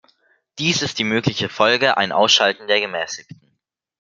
Dies 0.57 0.81
ist 0.81 0.97
die 0.97 1.03
mögliche 1.03 1.47
Folge, 1.47 1.95
ein 1.95 2.11
Ausschalten 2.11 2.65
der 2.67 2.79
Gemäßigten. 2.79 3.39